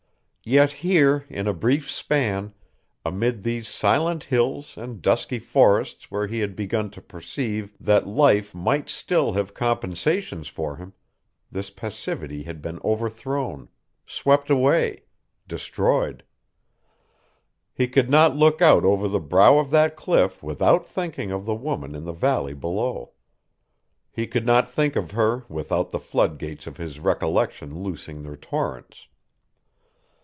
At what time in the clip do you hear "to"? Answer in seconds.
6.89-7.01